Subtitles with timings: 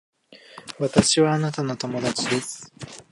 [0.79, 2.73] 私はあなたの友達です